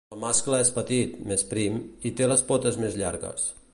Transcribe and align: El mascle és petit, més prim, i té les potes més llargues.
El 0.15 0.17
mascle 0.21 0.61
és 0.67 0.71
petit, 0.77 1.13
més 1.31 1.45
prim, 1.51 1.77
i 2.11 2.13
té 2.21 2.31
les 2.33 2.45
potes 2.51 2.81
més 2.85 2.99
llargues. 3.03 3.47